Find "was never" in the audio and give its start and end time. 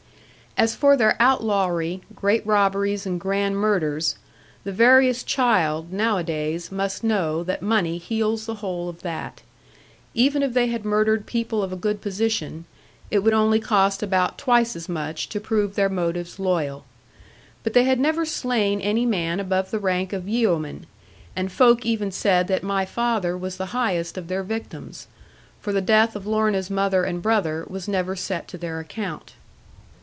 27.69-28.17